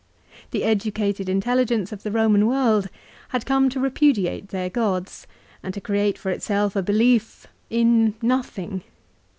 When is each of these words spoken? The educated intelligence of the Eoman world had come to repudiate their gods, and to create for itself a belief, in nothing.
The 0.49 0.63
educated 0.63 1.29
intelligence 1.29 1.91
of 1.91 2.01
the 2.01 2.09
Eoman 2.09 2.45
world 2.47 2.89
had 3.29 3.45
come 3.45 3.69
to 3.69 3.79
repudiate 3.79 4.47
their 4.47 4.67
gods, 4.67 5.27
and 5.61 5.75
to 5.75 5.79
create 5.79 6.17
for 6.17 6.31
itself 6.31 6.75
a 6.75 6.81
belief, 6.81 7.45
in 7.69 8.15
nothing. 8.19 8.81